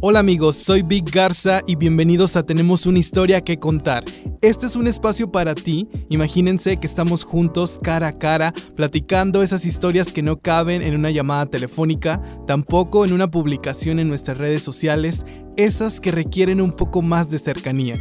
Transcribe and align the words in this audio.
Hola 0.00 0.20
amigos, 0.20 0.54
soy 0.54 0.82
Big 0.82 1.10
Garza 1.10 1.60
y 1.66 1.74
bienvenidos 1.74 2.36
a 2.36 2.44
Tenemos 2.44 2.86
una 2.86 3.00
historia 3.00 3.40
que 3.40 3.58
contar. 3.58 4.04
Este 4.42 4.66
es 4.66 4.76
un 4.76 4.86
espacio 4.86 5.32
para 5.32 5.56
ti. 5.56 5.88
Imagínense 6.08 6.76
que 6.76 6.86
estamos 6.86 7.24
juntos 7.24 7.80
cara 7.82 8.06
a 8.06 8.12
cara 8.12 8.54
platicando 8.76 9.42
esas 9.42 9.64
historias 9.64 10.12
que 10.12 10.22
no 10.22 10.40
caben 10.40 10.82
en 10.82 10.94
una 10.94 11.10
llamada 11.10 11.46
telefónica, 11.46 12.22
tampoco 12.46 13.04
en 13.04 13.12
una 13.12 13.28
publicación 13.28 13.98
en 13.98 14.06
nuestras 14.06 14.38
redes 14.38 14.62
sociales, 14.62 15.26
esas 15.56 16.00
que 16.00 16.12
requieren 16.12 16.60
un 16.60 16.70
poco 16.70 17.02
más 17.02 17.28
de 17.28 17.40
cercanía. 17.40 17.96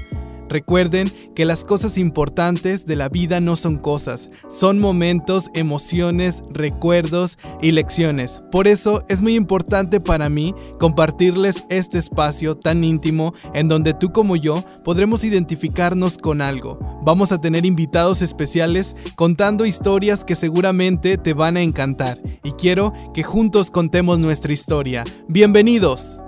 Recuerden 0.50 1.12
que 1.36 1.46
las 1.46 1.66
cosas 1.66 1.98
importantes 1.98 2.86
de 2.86 2.96
la 2.96 3.10
vida 3.10 3.40
no 3.40 3.56
son 3.56 3.78
cosas, 3.78 4.30
son 4.50 4.80
momentos, 4.80 5.50
emociones, 5.54 6.44
recuerdos 6.52 7.38
y 7.62 7.72
lecciones. 7.72 8.42
Por 8.52 8.68
eso 8.68 9.04
es 9.10 9.22
muy 9.22 9.36
importante 9.36 10.00
para 10.00 10.30
mí 10.30 10.56
compartirles 10.80 11.66
este 11.70 11.98
espacio 11.98 12.56
tan 12.56 12.84
íntimo 12.84 13.34
en 13.54 13.68
donde 13.68 13.94
tú 13.94 14.12
como 14.12 14.36
yo 14.36 14.64
podremos 14.84 15.24
identificarnos 15.24 16.18
con 16.18 16.42
algo. 16.42 16.80
Vamos 17.06 17.32
a 17.32 17.40
tener 17.40 17.66
invitados 17.66 18.22
especiales 18.22 18.96
contando 19.16 19.66
historias 19.66 20.24
que 20.24 20.36
seguramente 20.36 21.18
te 21.18 21.34
van 21.34 21.58
a 21.58 21.62
encantar 21.62 22.20
y 22.44 22.52
quiero 22.52 22.94
que 23.14 23.24
juntos 23.24 23.72
contemos 23.72 24.20
nuestra 24.20 24.54
historia. 24.54 25.04
Bienvenidos. 25.28 26.20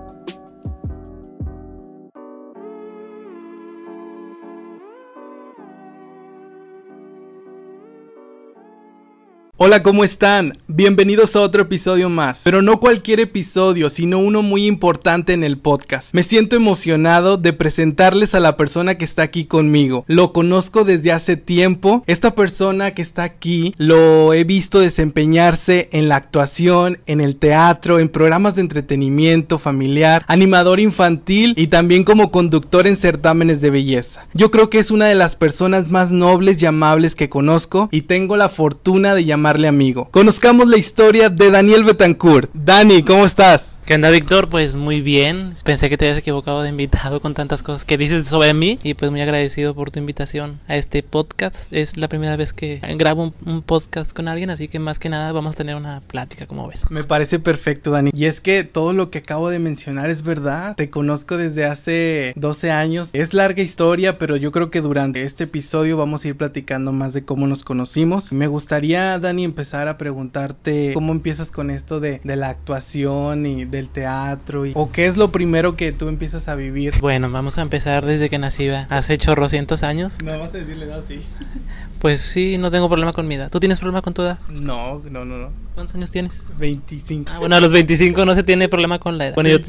Hola, 9.62 9.84
¿cómo 9.84 10.06
están? 10.06 10.54
Bienvenidos 10.70 11.36
a 11.36 11.42
otro 11.42 11.64
episodio 11.64 12.08
más, 12.08 12.40
pero 12.46 12.62
no 12.62 12.80
cualquier 12.80 13.20
episodio, 13.20 13.90
sino 13.90 14.18
uno 14.18 14.42
muy 14.42 14.66
importante 14.66 15.34
en 15.34 15.44
el 15.44 15.58
podcast. 15.58 16.14
Me 16.14 16.24
siento 16.24 16.56
emocionado 16.56 17.36
de 17.36 17.52
presentarles 17.52 18.36
a 18.36 18.40
la 18.40 18.56
persona 18.56 18.96
que 18.96 19.04
está 19.04 19.24
aquí 19.24 19.44
conmigo. 19.44 20.06
Lo 20.08 20.32
conozco 20.32 20.86
desde 20.86 21.12
hace 21.12 21.36
tiempo. 21.36 22.06
Esta 22.08 22.36
persona 22.36 22.92
que 22.92 23.02
está 23.02 23.24
aquí 23.24 23.74
lo 23.76 24.34
he 24.34 24.46
visto 24.46 24.80
desempeñarse 24.80 25.90
en 25.92 26.08
la 26.08 26.16
actuación, 26.16 27.00
en 27.06 27.20
el 27.20 27.36
teatro, 27.36 28.00
en 28.00 28.08
programas 28.08 28.56
de 28.56 28.62
entretenimiento 28.62 29.60
familiar, 29.60 30.24
animador 30.30 30.80
infantil 30.80 31.54
y 31.58 31.68
también 31.68 32.06
como 32.06 32.32
conductor 32.32 32.88
en 32.88 32.96
certámenes 32.96 33.60
de 33.60 33.72
belleza. 33.72 34.26
Yo 34.34 34.52
creo 34.52 34.70
que 34.70 34.80
es 34.80 34.90
una 34.90 35.08
de 35.08 35.16
las 35.16 35.36
personas 35.36 35.90
más 35.92 36.12
nobles 36.12 36.64
y 36.64 36.66
amables 36.66 37.18
que 37.18 37.28
conozco 37.28 37.90
y 37.92 38.04
tengo 38.04 38.38
la 38.38 38.48
fortuna 38.48 39.16
de 39.16 39.26
llamar 39.26 39.49
amigo. 39.68 40.10
Conozcamos 40.12 40.68
la 40.68 40.78
historia 40.78 41.30
de 41.30 41.52
Daniel 41.52 41.84
Betancourt. 41.84 42.50
Dani, 42.54 43.04
¿cómo 43.04 43.26
estás? 43.26 43.76
¿Qué 43.90 43.96
onda, 43.96 44.12
Víctor? 44.12 44.50
Pues 44.50 44.76
muy 44.76 45.02
bien. 45.02 45.56
Pensé 45.64 45.90
que 45.90 45.98
te 45.98 46.06
habías 46.06 46.20
equivocado 46.20 46.62
de 46.62 46.70
invitado 46.70 47.22
con 47.22 47.34
tantas 47.34 47.64
cosas 47.64 47.86
que 47.86 47.98
dices 47.98 48.28
sobre 48.28 48.54
mí. 48.54 48.78
Y 48.84 48.94
pues 48.94 49.10
muy 49.10 49.20
agradecido 49.20 49.74
por 49.74 49.90
tu 49.90 49.98
invitación 49.98 50.60
a 50.68 50.78
este 50.78 51.02
podcast. 51.02 51.74
Es 51.74 51.98
la 51.98 52.08
primera 52.08 52.36
vez 52.36 52.54
que 52.54 52.80
grabo 53.00 53.34
un, 53.44 53.64
podcast 53.64 54.14
con 54.14 54.28
alguien, 54.28 54.52
así 54.52 54.68
que 54.68 54.78
más 54.78 55.00
que 55.00 55.10
nada 55.10 55.32
vamos 55.32 55.56
a 55.56 55.58
tener 55.58 55.76
una 55.76 56.02
plática, 56.02 56.46
como 56.46 56.68
ves. 56.68 56.86
Me 56.92 57.04
parece 57.04 57.40
perfecto, 57.40 57.90
Dani. 57.90 58.12
Y 58.14 58.26
es 58.26 58.42
que 58.42 58.64
todo 58.64 58.94
lo 58.94 59.10
que 59.10 59.18
acabo 59.18 59.50
de 59.50 59.58
mencionar 59.58 60.12
es 60.12 60.22
verdad. 60.22 60.76
Te 60.76 60.92
conozco 60.92 61.38
desde 61.38 61.66
hace 61.66 62.34
12 62.36 62.70
años. 62.70 63.10
Es 63.14 63.34
larga 63.34 63.64
historia, 63.64 64.20
pero 64.20 64.36
yo 64.36 64.52
creo 64.52 64.70
que 64.70 64.82
durante 64.82 65.24
este 65.24 65.46
episodio 65.46 65.98
vamos 65.98 66.24
a 66.24 66.28
ir 66.28 66.38
platicando 66.38 66.92
más 66.92 67.14
de 67.14 67.26
cómo 67.26 67.48
nos 67.48 67.64
conocimos. 67.64 68.32
Me 68.34 68.46
gustaría, 68.46 69.18
Dani, 69.18 69.46
empezar 69.46 69.88
a 69.88 69.98
preguntarte 69.98 70.92
cómo 70.94 71.12
empiezas 71.12 71.50
con 71.50 71.72
esto 71.72 72.00
de, 72.00 72.22
de 72.24 72.36
la 72.36 72.50
actuación 72.50 73.48
y 73.48 73.66
de 73.66 73.79
el 73.80 73.90
teatro? 73.90 74.66
Y, 74.66 74.74
¿O 74.76 74.92
qué 74.92 75.08
es 75.08 75.18
lo 75.18 75.32
primero 75.32 75.76
que 75.76 75.92
tú 75.92 76.08
empiezas 76.08 76.48
a 76.48 76.56
vivir? 76.56 76.96
Bueno, 77.00 77.30
vamos 77.30 77.58
a 77.58 77.62
empezar 77.62 78.06
desde 78.06 78.30
que 78.30 78.38
nací, 78.38 78.70
hace 78.70 79.18
chorrocientos 79.18 79.84
años. 79.84 80.18
No, 80.24 80.38
vas 80.38 80.54
a 80.54 80.58
decirle 80.58 80.86
edad, 80.86 81.04
sí. 81.08 81.22
Pues 82.00 82.22
sí, 82.22 82.58
no 82.58 82.72
tengo 82.72 82.88
problema 82.88 83.12
con 83.12 83.28
mi 83.28 83.36
edad. 83.36 83.50
¿Tú 83.52 83.60
tienes 83.60 83.78
problema 83.78 84.02
con 84.02 84.14
tu 84.14 84.22
edad? 84.22 84.40
No, 84.48 85.02
no, 85.12 85.26
no, 85.26 85.38
no. 85.38 85.50
¿Cuántos 85.76 85.96
años 85.96 86.12
tienes? 86.12 86.44
25. 86.58 87.30
Ah, 87.34 87.40
bueno, 87.40 87.58
a 87.58 87.60
los 87.60 87.74
25 87.74 88.26
no 88.26 88.36
se 88.36 88.44
tiene 88.44 88.70
problema 88.70 89.00
con 89.00 89.18
la 89.18 89.28
edad. 89.28 89.36
Bueno, 89.36 89.50
yo, 89.50 89.60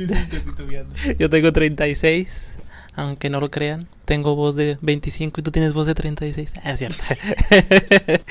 yo 1.18 1.28
tengo 1.28 1.52
36, 1.52 2.52
aunque 2.94 3.30
no 3.30 3.40
lo 3.40 3.50
crean 3.50 3.88
tengo 4.10 4.34
voz 4.34 4.56
de 4.56 4.76
25 4.80 5.38
y 5.38 5.44
tú 5.44 5.52
tienes 5.52 5.72
voz 5.72 5.86
de 5.86 5.94
36. 5.94 6.54
Ah, 6.64 6.72
es 6.72 6.80
cierto. 6.80 6.98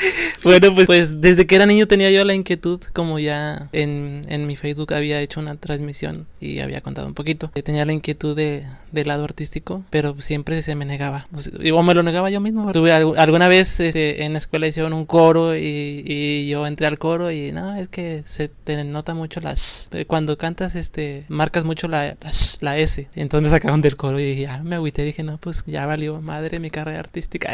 bueno, 0.44 0.76
pues, 0.76 0.88
pues 0.88 1.22
desde 1.22 1.48
que 1.48 1.56
era 1.56 1.66
niño 1.66 1.88
tenía 1.88 2.12
yo 2.12 2.26
la 2.26 2.34
inquietud, 2.34 2.82
como 2.92 3.18
ya 3.18 3.70
en, 3.72 4.24
en 4.28 4.46
mi 4.46 4.58
Facebook 4.58 4.94
había 4.94 5.22
hecho 5.22 5.40
una 5.40 5.56
transmisión 5.56 6.28
y 6.42 6.60
había 6.60 6.82
contado 6.82 7.08
un 7.08 7.14
poquito. 7.14 7.50
Eh, 7.56 7.64
tenía 7.64 7.86
la 7.86 7.94
inquietud 7.94 8.36
de, 8.36 8.66
del 8.92 9.08
lado 9.08 9.24
artístico, 9.24 9.82
pero 9.90 10.20
siempre 10.22 10.62
se 10.62 10.76
me 10.76 10.84
negaba. 10.84 11.28
O 11.74 11.84
me 11.84 11.94
lo 11.94 12.04
negaba 12.04 12.30
yo 12.30 12.42
mismo. 12.42 12.70
Tuve 12.74 12.92
alguna 12.92 13.48
vez 13.48 13.80
este, 13.80 14.26
en 14.26 14.34
la 14.34 14.40
escuela 14.40 14.68
hicieron 14.68 14.92
un 14.92 15.06
coro 15.06 15.56
y, 15.56 16.04
y, 16.06 16.50
yo 16.50 16.68
entré 16.68 16.88
al 16.88 17.00
coro 17.00 17.32
y 17.32 17.54
no, 17.54 17.76
es 17.76 17.88
que 17.88 18.24
se 18.26 18.50
te 18.50 18.84
nota 18.84 19.14
mucho 19.14 19.40
las... 19.40 19.90
Cuando 20.08 20.38
cantas, 20.38 20.76
este, 20.76 21.24
marcas 21.30 21.64
mucho 21.64 21.88
la, 21.88 22.18
la, 22.60 22.78
S. 22.78 23.08
Entonces 23.16 23.44
me 23.44 23.50
sacaron 23.50 23.80
del 23.80 23.96
coro 23.96 24.20
y 24.20 24.26
dije, 24.26 24.48
ah, 24.48 24.62
me 24.62 24.76
agüité. 24.76 25.06
Dije, 25.06 25.24
no, 25.24 25.38
pues 25.38 25.64
ya 25.70 25.86
valió 25.86 26.22
madre 26.22 26.60
mi 26.60 26.70
carrera 26.70 27.00
artística. 27.00 27.52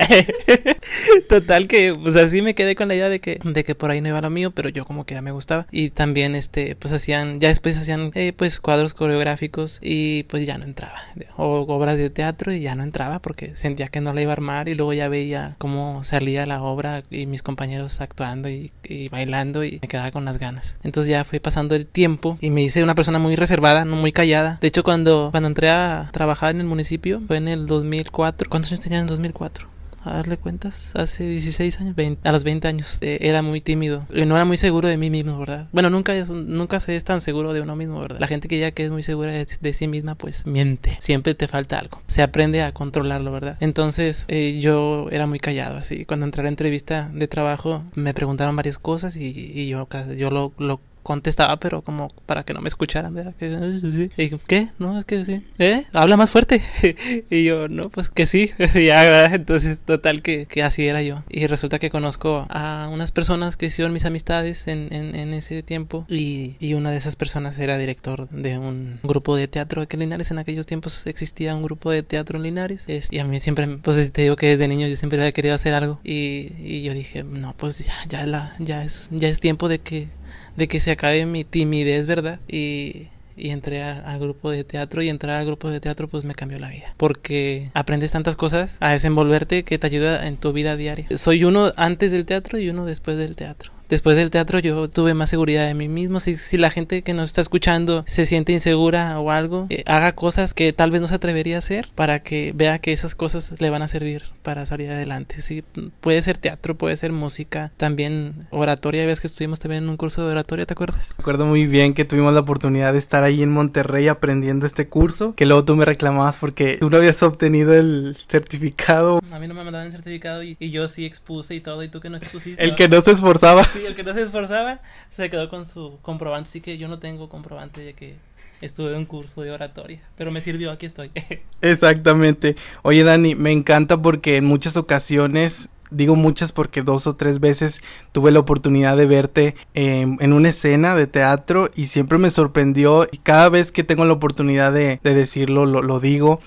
Total 1.29 1.67
que 1.67 1.93
pues 1.93 2.15
así 2.15 2.41
me 2.41 2.55
quedé 2.55 2.75
con 2.75 2.87
la 2.87 2.95
idea 2.95 3.09
de 3.09 3.19
que 3.19 3.39
de 3.43 3.63
que 3.63 3.75
por 3.75 3.91
ahí 3.91 4.01
no 4.01 4.09
iba 4.09 4.21
lo 4.21 4.29
mío, 4.29 4.51
pero 4.51 4.69
yo 4.69 4.85
como 4.85 5.05
que 5.05 5.15
ya 5.15 5.21
me 5.21 5.31
gustaba 5.31 5.67
y 5.71 5.89
también 5.89 6.35
este 6.35 6.75
pues 6.75 6.93
hacían 6.93 7.39
ya 7.39 7.49
después 7.49 7.77
hacían 7.77 8.11
eh, 8.15 8.33
pues 8.35 8.59
cuadros 8.59 8.93
coreográficos 8.93 9.79
y 9.81 10.23
pues 10.23 10.45
ya 10.45 10.57
no 10.57 10.65
entraba 10.65 10.95
o 11.37 11.61
obras 11.67 11.97
de 11.97 12.09
teatro 12.09 12.51
y 12.51 12.61
ya 12.61 12.75
no 12.75 12.83
entraba 12.83 13.19
porque 13.19 13.55
sentía 13.55 13.87
que 13.87 14.01
no 14.01 14.13
la 14.13 14.21
iba 14.21 14.31
a 14.31 14.33
armar 14.33 14.69
y 14.69 14.75
luego 14.75 14.93
ya 14.93 15.09
veía 15.09 15.55
cómo 15.57 16.03
salía 16.03 16.45
la 16.45 16.61
obra 16.61 17.03
y 17.09 17.25
mis 17.25 17.43
compañeros 17.43 18.01
actuando 18.01 18.49
y, 18.49 18.71
y 18.83 19.09
bailando 19.09 19.63
y 19.63 19.79
me 19.81 19.87
quedaba 19.87 20.11
con 20.11 20.25
las 20.25 20.37
ganas. 20.37 20.77
Entonces 20.83 21.09
ya 21.11 21.23
fui 21.23 21.39
pasando 21.39 21.75
el 21.75 21.85
tiempo 21.85 22.37
y 22.41 22.49
me 22.49 22.61
hice 22.61 22.83
una 22.83 22.95
persona 22.95 23.19
muy 23.19 23.35
reservada, 23.35 23.85
no 23.85 23.95
muy 23.95 24.11
callada. 24.11 24.57
De 24.61 24.67
hecho 24.67 24.83
cuando 24.83 25.29
cuando 25.31 25.47
entré 25.47 25.69
a 25.69 26.09
trabajar 26.11 26.51
en 26.51 26.61
el 26.61 26.67
municipio 26.67 27.21
fue 27.27 27.37
en 27.37 27.47
el 27.47 27.67
2000 27.67 28.04
¿Cuántos 28.11 28.71
años 28.71 28.79
tenía 28.79 28.99
en 28.99 29.07
2004? 29.07 29.75
a 30.05 30.13
darle 30.13 30.37
cuentas, 30.37 30.91
hace 30.95 31.25
16 31.25 31.81
años, 31.81 31.95
a 32.23 32.31
los 32.31 32.43
20 32.43 32.67
años, 32.67 32.99
eh, 33.01 33.17
era 33.21 33.41
muy 33.41 33.59
tímido. 33.59 34.05
Y 34.13 34.25
no 34.25 34.35
era 34.35 34.45
muy 34.45 34.57
seguro 34.57 34.87
de 34.87 34.97
mí 34.97 35.09
mismo, 35.09 35.39
¿verdad? 35.39 35.67
Bueno, 35.71 35.89
nunca, 35.89 36.13
nunca 36.25 36.79
se 36.79 36.95
es 36.95 37.03
tan 37.03 37.21
seguro 37.21 37.53
de 37.53 37.61
uno 37.61 37.75
mismo, 37.75 37.99
¿verdad? 37.99 38.19
La 38.19 38.27
gente 38.27 38.47
que 38.47 38.59
ya 38.59 38.71
que 38.71 38.85
es 38.85 38.91
muy 38.91 39.03
segura 39.03 39.31
de, 39.31 39.73
sí 39.73 39.87
misma, 39.87 40.15
pues 40.15 40.45
miente. 40.45 40.97
Siempre 40.99 41.33
te 41.33 41.47
falta 41.47 41.79
algo. 41.79 42.01
Se 42.07 42.21
aprende 42.21 42.61
a 42.61 42.71
controlarlo, 42.71 43.31
¿verdad? 43.31 43.57
Entonces, 43.59 44.25
eh, 44.27 44.59
yo 44.61 45.07
era 45.11 45.27
muy 45.27 45.39
callado, 45.39 45.77
así. 45.77 46.05
Cuando 46.05 46.25
entré 46.25 46.41
a 46.41 46.43
la 46.43 46.49
entrevista 46.49 47.09
de 47.13 47.27
trabajo, 47.27 47.83
me 47.95 48.13
preguntaron 48.13 48.55
varias 48.55 48.77
cosas 48.77 49.15
y, 49.17 49.29
y 49.29 49.67
yo, 49.67 49.87
yo 50.15 50.29
lo, 50.29 50.53
lo 50.57 50.79
contestaba, 51.05 51.57
pero 51.57 51.83
como 51.83 52.07
para 52.25 52.43
que 52.43 52.55
no 52.55 52.61
me 52.61 52.67
escucharan, 52.67 53.13
¿verdad? 53.13 53.35
Que, 53.35 54.09
y, 54.17 54.29
¿Qué? 54.47 54.69
No, 54.79 54.97
es 54.97 55.05
que 55.05 55.23
sí. 55.23 55.45
¿Eh? 55.59 55.83
Habla 55.93 56.17
más 56.17 56.31
fuerte. 56.31 56.63
y 57.29 57.43
yo, 57.43 57.67
no, 57.67 57.83
pues 57.83 58.09
que 58.09 58.25
sí. 58.25 58.49
ya, 58.57 59.03
¿verdad? 59.03 59.35
Entonces, 59.35 59.79
total 59.79 60.23
que, 60.23 60.47
que, 60.47 60.63
así 60.63 60.87
era 60.87 61.03
yo. 61.03 61.23
Y 61.29 61.45
resulta 61.45 61.77
que 61.77 61.91
conozco 61.91 62.47
a 62.49 62.89
unas 62.91 63.11
personas 63.11 63.55
que 63.55 63.67
hicieron 63.67 63.93
mis 63.93 64.03
amistades 64.05 64.67
en, 64.67 64.91
en, 64.91 65.15
en 65.15 65.35
ese 65.35 65.61
tiempo. 65.61 66.07
Y, 66.09 66.55
y, 66.59 66.73
una 66.73 66.89
de 66.89 66.97
esas 66.97 67.15
personas 67.15 67.59
era 67.59 67.77
director 67.77 68.27
de 68.29 68.57
un 68.57 68.99
grupo 69.03 69.35
de 69.35 69.47
teatro 69.47 69.83
aquí 69.83 69.97
en 69.97 69.99
Linares. 69.99 70.31
En 70.31 70.39
aquellos 70.39 70.65
tiempos 70.65 71.05
existía 71.05 71.55
un 71.55 71.61
grupo 71.61 71.91
de 71.91 72.01
teatro 72.01 72.37
en 72.37 72.43
Linares. 72.45 72.87
y 72.89 73.19
a 73.19 73.25
mí 73.25 73.39
siempre, 73.39 73.67
pues 73.77 74.11
te 74.11 74.23
digo 74.23 74.35
que 74.35 74.47
desde 74.47 74.67
niño 74.67 74.87
yo 74.87 74.95
siempre 74.95 75.19
había 75.19 75.33
querido 75.33 75.53
hacer 75.53 75.75
algo. 75.75 75.99
Y, 76.03 76.53
y 76.57 76.81
yo 76.81 76.95
dije, 76.95 77.23
no, 77.23 77.53
pues 77.55 77.77
ya, 77.85 77.93
ya, 78.09 78.25
la, 78.25 78.55
ya, 78.57 78.83
es, 78.83 79.07
ya 79.11 79.27
es 79.27 79.39
tiempo 79.39 79.69
de 79.69 79.77
que 79.77 80.07
de 80.55 80.67
que 80.67 80.79
se 80.79 80.91
acabe 80.91 81.25
mi 81.25 81.43
timidez, 81.43 82.07
¿verdad? 82.07 82.39
Y, 82.47 83.07
y 83.37 83.49
entré 83.49 83.83
al 83.83 84.19
grupo 84.19 84.51
de 84.51 84.63
teatro 84.63 85.01
y 85.01 85.09
entrar 85.09 85.39
al 85.39 85.45
grupo 85.45 85.69
de 85.69 85.79
teatro 85.79 86.07
pues 86.07 86.23
me 86.23 86.35
cambió 86.35 86.59
la 86.59 86.69
vida. 86.69 86.93
Porque 86.97 87.69
aprendes 87.73 88.11
tantas 88.11 88.35
cosas 88.35 88.77
a 88.79 88.91
desenvolverte 88.91 89.63
que 89.63 89.77
te 89.77 89.87
ayuda 89.87 90.27
en 90.27 90.37
tu 90.37 90.53
vida 90.53 90.75
diaria. 90.75 91.07
Soy 91.17 91.43
uno 91.43 91.71
antes 91.75 92.11
del 92.11 92.25
teatro 92.25 92.59
y 92.59 92.69
uno 92.69 92.85
después 92.85 93.17
del 93.17 93.35
teatro 93.35 93.74
después 93.89 94.15
del 94.15 94.31
teatro 94.31 94.59
yo 94.59 94.89
tuve 94.89 95.13
más 95.13 95.29
seguridad 95.29 95.65
de 95.67 95.73
mí 95.73 95.87
mismo. 95.87 96.19
Si, 96.19 96.37
si 96.37 96.57
la 96.57 96.69
gente 96.69 97.01
que 97.01 97.13
nos 97.13 97.29
está 97.29 97.41
escuchando 97.41 98.03
se 98.07 98.25
siente 98.25 98.51
insegura 98.51 99.19
o 99.19 99.31
algo, 99.31 99.67
eh, 99.69 99.83
haga 99.87 100.13
cosas 100.13 100.53
que 100.53 100.73
tal 100.73 100.91
vez 100.91 101.01
no 101.01 101.07
se 101.07 101.15
atrevería 101.15 101.55
a 101.55 101.59
hacer 101.59 101.89
para 101.95 102.21
que 102.21 102.51
vea 102.55 102.79
que 102.79 102.93
esas 102.93 103.15
cosas 103.15 103.55
le 103.59 103.69
van 103.69 103.81
a 103.81 103.87
servir 103.87 104.23
para 104.43 104.65
salir 104.65 104.89
adelante. 104.89 105.41
Sí, 105.41 105.63
puede 106.01 106.21
ser 106.21 106.37
teatro, 106.37 106.75
puede 106.75 106.95
ser 106.97 107.11
música, 107.11 107.71
también 107.77 108.47
oratoria. 108.51 109.05
Ves 109.05 109.21
que 109.21 109.27
estuvimos 109.27 109.59
también 109.59 109.83
en 109.83 109.89
un 109.89 109.97
curso 109.97 110.25
de 110.25 110.31
oratoria, 110.31 110.65
¿te 110.65 110.73
acuerdas? 110.73 111.13
Recuerdo 111.17 111.45
muy 111.45 111.65
bien 111.65 111.93
que 111.93 112.05
tuvimos 112.05 112.33
la 112.33 112.41
oportunidad 112.41 112.93
de 112.93 112.99
estar 112.99 113.23
ahí 113.23 113.41
en 113.41 113.51
Monterrey 113.51 114.07
aprendiendo 114.07 114.65
este 114.65 114.87
curso, 114.87 115.35
que 115.35 115.45
luego 115.45 115.65
tú 115.65 115.75
me 115.75 115.85
reclamabas 115.85 116.37
porque 116.37 116.77
tú 116.79 116.89
no 116.89 116.97
habías 116.97 117.21
obtenido 117.23 117.73
el 117.73 118.17
certificado. 118.27 119.19
A 119.31 119.39
mí 119.39 119.47
no 119.47 119.53
me 119.53 119.63
mandaban 119.63 119.87
el 119.87 119.93
certificado 119.93 120.43
y, 120.43 120.55
yo 120.59 120.87
sí 120.87 121.05
expuse 121.05 121.55
y 121.55 121.61
todo, 121.61 121.83
y 121.83 121.87
tú 121.87 121.99
que 121.99 122.09
no 122.09 122.17
expusiste. 122.17 122.63
El 122.63 122.75
que 122.75 122.89
no 122.89 122.99
se 123.01 123.11
esforzaba. 123.11 123.67
Sí, 123.75 123.85
el 123.85 123.95
que 123.95 124.03
no 124.03 124.13
se 124.13 124.21
esforzaba 124.21 124.79
se 125.09 125.29
quedó 125.29 125.49
con 125.49 125.65
su 125.65 125.99
comprobante. 126.01 126.49
Así 126.49 126.61
que 126.61 126.77
yo 126.77 126.87
no 126.87 126.97
tengo 126.99 127.29
comprobante 127.29 127.81
de 127.81 127.93
que 127.93 128.15
estuve 128.61 128.91
en 128.91 128.97
un 128.97 129.05
curso 129.05 129.41
de 129.41 129.51
oratoria. 129.51 130.01
Pero 130.17 130.31
me 130.31 130.41
sirvió, 130.41 130.71
aquí 130.71 130.85
estoy. 130.85 131.11
Exactamente. 131.61 132.55
Oye, 132.83 133.03
Dani, 133.03 133.35
me 133.35 133.51
encanta 133.51 134.01
porque 134.01 134.37
en 134.37 134.45
muchas 134.45 134.77
ocasiones 134.77 135.69
digo 135.91 136.15
muchas 136.15 136.51
porque 136.51 136.81
dos 136.81 137.05
o 137.07 137.13
tres 137.13 137.39
veces 137.39 137.81
tuve 138.11 138.31
la 138.31 138.39
oportunidad 138.39 138.97
de 138.97 139.05
verte 139.05 139.55
en 139.73 140.33
una 140.33 140.49
escena 140.49 140.95
de 140.95 141.07
teatro 141.07 141.69
y 141.75 141.87
siempre 141.87 142.17
me 142.17 142.31
sorprendió 142.31 143.07
y 143.11 143.17
cada 143.17 143.49
vez 143.49 143.71
que 143.71 143.83
tengo 143.83 144.03
la 144.05 144.13
oportunidad 144.13 144.73
de, 144.73 144.99
decirlo 145.03 145.65
lo, 145.65 145.81
lo, 145.81 145.99
digo 145.99 146.39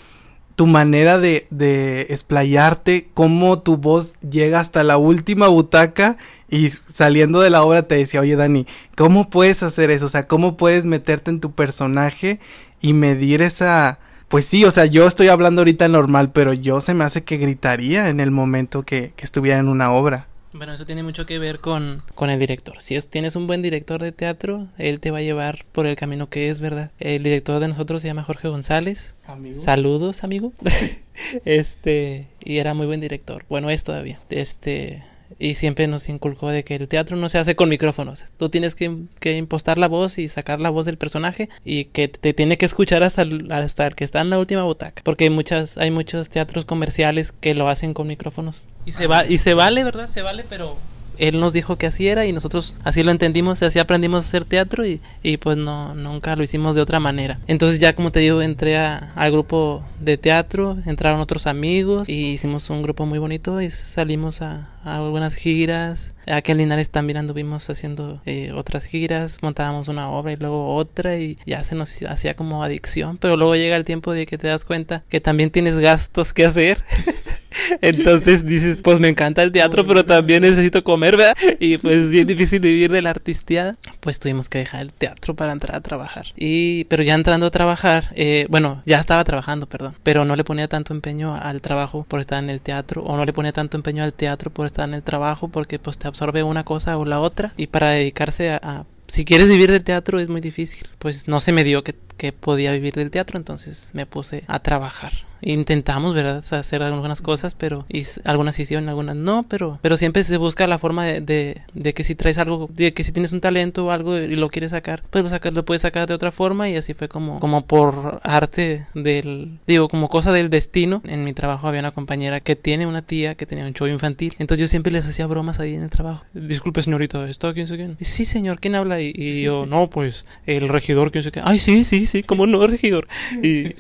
tu 0.59 0.67
manera 0.67 1.19
de, 1.19 1.47
de 1.51 2.09
explayarte, 2.11 3.07
cómo 3.15 3.61
tu 3.61 3.77
voz 3.77 4.19
llega 4.29 4.59
hasta 4.59 4.83
la 4.83 4.97
última 4.97 5.47
butaca 5.47 6.17
y 6.51 6.71
saliendo 6.71 7.39
de 7.39 7.49
la 7.49 7.63
obra 7.63 7.87
te 7.87 7.95
decía, 7.95 8.23
oye 8.23 8.35
Dani, 8.35 8.67
¿cómo 8.97 9.31
puedes 9.31 9.63
hacer 9.63 9.93
eso? 9.93 10.07
O 10.07 10.09
sea, 10.09 10.27
¿cómo 10.27 10.57
puedes 10.57 10.85
meterte 10.85 11.31
en 11.31 11.39
tu 11.39 11.53
personaje 11.53 12.41
y 12.81 12.93
medir 12.93 13.41
esa... 13.41 14.01
Pues 14.27 14.47
sí, 14.47 14.65
o 14.65 14.73
sea, 14.73 14.87
yo 14.87 15.07
estoy 15.07 15.29
hablando 15.29 15.61
ahorita 15.61 15.87
normal, 15.87 16.33
pero 16.33 16.53
yo 16.53 16.81
se 16.81 16.93
me 16.93 17.05
hace 17.05 17.23
que 17.23 17.37
gritaría 17.37 18.09
en 18.09 18.19
el 18.19 18.33
momento 18.33 18.83
que, 18.83 19.13
que 19.15 19.25
estuviera 19.25 19.61
en 19.61 19.69
una 19.69 19.93
obra. 19.93 20.27
Bueno, 20.53 20.73
eso 20.73 20.87
tiene 20.87 21.03
mucho 21.03 21.27
que 21.27 21.39
ver 21.39 21.61
con, 21.61 22.03
con 22.15 22.31
el 22.31 22.39
director. 22.39 22.81
Si 22.81 22.97
es, 22.97 23.11
tienes 23.11 23.37
un 23.37 23.47
buen 23.47 23.61
director 23.61 24.01
de 24.01 24.13
teatro, 24.13 24.69
él 24.79 24.99
te 24.99 25.11
va 25.11 25.19
a 25.19 25.23
llevar 25.23 25.65
por 25.73 25.87
el 25.87 25.97
camino 25.97 26.29
que 26.29 26.49
es, 26.49 26.61
¿verdad? 26.61 26.91
El 26.99 27.23
director 27.23 27.61
de 27.61 27.69
nosotros 27.69 28.01
se 28.01 28.09
llama 28.09 28.23
Jorge 28.23 28.49
González. 28.49 29.15
Saludos, 29.57 30.25
amigo. 30.25 30.53
este, 31.45 32.29
y 32.43 32.59
era 32.59 32.73
muy 32.73 32.87
buen 32.87 33.01
director. 33.01 33.45
Bueno, 33.49 33.69
es 33.69 33.85
todavía. 33.85 34.19
Este, 34.31 35.05
y 35.39 35.55
siempre 35.55 35.87
nos 35.87 36.09
inculcó 36.09 36.49
de 36.49 36.65
que 36.65 36.77
el 36.77 36.89
teatro 36.89 37.17
no 37.17 37.29
se 37.29 37.39
hace 37.39 37.57
con 37.57 37.69
micrófonos. 37.69 38.25
Tú 38.37 38.49
tienes 38.49 38.75
que, 38.75 38.95
que 39.21 39.37
impostar 39.37 39.79
la 39.79 39.89
voz 39.89 40.19
y 40.19 40.29
sacar 40.29 40.61
la 40.61 40.71
voz 40.71 40.87
del 40.87 40.99
personaje 40.99 41.49
y 41.65 41.87
que 41.87 42.09
te 42.09 42.33
tiene 42.33 42.59
que 42.59 42.67
escuchar 42.67 43.03
hasta 43.03 43.23
el, 43.23 43.51
hasta 43.53 43.87
el 43.87 43.95
que 43.95 44.05
está 44.05 44.21
en 44.21 44.31
la 44.31 44.39
última 44.39 44.63
butaca. 44.65 45.03
Porque 45.05 45.25
hay, 45.25 45.31
muchas, 45.31 45.79
hay 45.79 45.91
muchos 45.91 46.29
teatros 46.29 46.65
comerciales 46.65 47.33
que 47.33 47.55
lo 47.55 47.69
hacen 47.69 47.95
con 47.95 48.07
micrófonos. 48.07 48.67
Y 48.87 48.93
se, 48.93 49.07
va, 49.07 49.27
y 49.27 49.39
se 49.39 49.55
vale, 49.55 49.85
¿verdad? 49.85 50.09
Se 50.09 50.23
vale, 50.23 50.45
pero 50.49 50.77
él 51.19 51.41
nos 51.41 51.53
dijo 51.53 51.77
que 51.77 51.87
así 51.87 52.09
era 52.09 52.27
y 52.27 52.33
nosotros 52.33 52.79
así 52.85 53.03
lo 53.03 53.11
entendimos, 53.11 53.63
así 53.63 53.79
aprendimos 53.79 54.25
a 54.25 54.29
hacer 54.29 54.45
teatro 54.45 54.87
y, 54.87 55.01
y 55.23 55.37
pues 55.37 55.57
no, 55.57 55.95
nunca 55.95 56.37
lo 56.37 56.43
hicimos 56.43 56.77
de 56.77 56.83
otra 56.83 57.01
manera. 57.01 57.41
Entonces 57.47 57.79
ya 57.79 57.95
como 57.95 58.13
te 58.13 58.21
digo, 58.21 58.41
entré 58.41 58.77
al 58.77 59.33
grupo 59.33 59.83
de 60.01 60.17
teatro, 60.17 60.79
entraron 60.87 61.21
otros 61.21 61.47
amigos 61.47 62.09
y 62.09 62.33
hicimos 62.33 62.71
un 62.71 62.83
grupo 62.83 63.07
muy 63.07 63.19
bonito 63.19 63.61
y 63.61 63.71
salimos 63.71 64.43
a, 64.43 64.71
algunas 64.85 65.35
giras. 65.35 66.15
Aquí 66.27 66.53
en 66.53 66.59
Linares 66.59 66.91
también 66.91 67.19
anduvimos 67.19 67.69
haciendo 67.69 68.21
eh, 68.27 68.53
otras 68.53 68.85
giras, 68.85 69.39
montábamos 69.43 69.89
una 69.89 70.11
obra 70.11 70.33
y 70.33 70.37
luego 70.37 70.75
otra 70.75 71.17
y 71.17 71.39
ya 71.47 71.65
se 71.65 71.75
nos 71.75 72.03
hacía 72.03 72.35
como 72.35 72.63
adicción, 72.63 73.19
pero 73.19 73.37
luego 73.37 73.57
llega 73.57 73.77
el 73.77 73.85
tiempo 73.85 74.13
de 74.13 74.27
que 74.27 74.39
te 74.39 74.49
das 74.49 74.65
cuenta 74.65 75.03
que 75.09 75.21
también 75.21 75.51
tienes 75.51 75.79
gastos 75.79 76.33
que 76.33 76.45
hacer. 76.45 76.83
Entonces 77.81 78.45
dices, 78.45 78.81
pues 78.83 79.01
me 79.01 79.09
encanta 79.09 79.43
el 79.43 79.53
teatro, 79.53 79.85
pero 79.87 80.05
también 80.05 80.43
necesito 80.43 80.85
comer, 80.85 81.17
¿verdad? 81.17 81.37
Y 81.59 81.79
pues 81.79 81.99
es 81.99 82.11
bien 82.11 82.27
difícil 82.27 82.61
vivir 82.61 82.91
de 82.91 83.03
la 83.03 83.11
artisteada. 83.11 83.77
Pues 84.01 84.21
tuvimos 84.21 84.49
que 84.49 84.59
dejar 84.59 84.83
el 84.83 84.93
teatro 84.93 85.35
para 85.35 85.53
entrar 85.53 85.77
a 85.77 85.81
trabajar. 85.81 86.27
Y, 86.37 86.85
pero 86.85 87.03
ya 87.03 87.15
entrando 87.15 87.47
a 87.47 87.51
trabajar, 87.51 88.11
eh, 88.15 88.47
bueno, 88.49 88.83
ya 88.85 88.99
estaba 88.99 89.25
trabajando, 89.25 89.67
perdón, 89.67 89.88
pero 90.03 90.25
no 90.25 90.37
le 90.37 90.45
ponía 90.45 90.69
tanto 90.69 90.93
empeño 90.93 91.35
al 91.35 91.61
trabajo 91.61 92.05
por 92.09 92.21
estar 92.21 92.43
en 92.43 92.51
el 92.51 92.63
teatro, 92.63 93.03
o 93.03 93.17
no 93.17 93.25
le 93.25 93.33
ponía 93.33 93.53
tanto 93.53 93.77
empeño 93.77 94.03
al 94.05 94.15
teatro 94.15 94.51
por 94.51 94.67
estar 94.67 94.89
en 94.89 94.95
el 94.95 95.03
trabajo, 95.03 95.49
porque 95.49 95.79
pues 95.79 95.99
te 95.99 96.09
absorbe 96.09 96.43
una 96.43 96.65
cosa 96.65 96.97
o 96.97 97.05
la 97.05 97.21
otra. 97.21 97.53
Y 97.57 97.69
para 97.69 97.91
dedicarse 97.91 98.51
a 98.51 98.85
si 99.09 99.25
quieres 99.25 99.49
vivir 99.49 99.73
del 99.73 99.83
teatro 99.83 100.21
es 100.21 100.29
muy 100.29 100.41
difícil. 100.41 100.87
Pues 100.99 101.27
no 101.27 101.41
se 101.41 101.53
me 101.53 101.65
dio 101.65 101.83
que, 101.83 101.95
que, 102.19 102.33
podía 102.33 102.73
vivir 102.73 102.95
del 102.95 103.11
teatro, 103.11 103.39
entonces 103.39 103.91
me 103.95 104.07
puse 104.07 104.45
a 104.47 104.59
trabajar. 104.61 105.13
Intentamos, 105.41 106.15
¿verdad? 106.15 106.45
Hacer 106.53 106.83
algunas 106.83 107.23
cosas, 107.23 107.55
pero 107.55 107.87
y 107.89 108.05
algunas 108.25 108.59
hicieron, 108.59 108.89
algunas 108.89 109.17
no, 109.17 109.45
pero, 109.49 109.79
pero 109.83 109.97
siempre 109.97 110.25
se 110.25 110.37
busca 110.37 110.67
la 110.67 110.79
forma 110.79 111.05
de, 111.07 111.63
de, 111.73 111.93
que 111.93 112.05
si 112.05 112.15
traes 112.15 112.39
algo, 112.39 112.69
de 112.73 112.93
que 112.93 113.05
si 113.05 113.13
tienes 113.13 113.33
un 113.33 113.41
talento 113.41 113.87
o 113.87 113.91
algo 113.91 114.19
y 114.19 114.35
lo 114.35 114.49
quieres 114.51 114.73
sacar, 114.73 115.03
pues 115.11 115.25
lo, 115.25 115.31
sacas, 115.31 115.53
lo 115.55 115.65
puedes 115.65 115.83
sacar 115.83 116.09
de 116.09 116.15
otra 116.15 116.33
forma 116.33 116.69
y 116.69 116.77
así 116.77 116.95
fue 116.95 117.09
como, 117.09 117.39
como 117.41 117.67
por 117.67 118.21
arte 118.25 118.87
del, 118.95 119.59
digo, 119.67 119.89
como 119.89 120.09
cosa 120.09 120.33
del 120.33 120.51
destino. 120.51 121.03
En 121.05 121.23
mi 121.25 121.33
trabajo 121.33 121.69
había 121.69 121.81
una 121.81 121.93
compañera 121.93 122.41
que 122.41 122.57
tiene 122.57 122.87
una 122.87 123.03
tía 123.03 123.37
que 123.37 123.47
tenía 123.47 123.65
un 123.65 123.75
show 123.75 123.87
infantil, 123.87 124.35
entonces 124.39 124.63
yo 124.63 124.69
siempre 124.69 124.93
les 124.93 125.09
hacía 125.09 125.27
bromas 125.27 125.61
ahí 125.61 125.75
en 125.75 125.85
el 125.85 125.91
trabajo. 125.91 126.25
Disculpe 126.35 126.83
señorita, 126.83 127.29
¿está 127.29 127.53
quién 127.53 127.69
sé 127.69 127.77
quién? 127.77 127.97
Sí 128.01 128.25
señor, 128.25 128.59
¿quién 128.61 128.75
habla? 128.75 129.01
Y, 129.01 129.43
yo, 129.43 129.67
no, 129.67 129.89
pues 129.89 130.27
el 130.47 130.69
regidor, 130.69 131.13
quién 131.13 131.23
sé 131.25 131.31
qué. 131.31 131.41
Ay, 131.45 131.59
sí, 131.59 131.85
sí, 131.85 132.07
sí, 132.09 132.23
¿cómo 132.23 132.47
no, 132.47 132.67
regidor? 132.67 133.09
Y, 133.43 133.75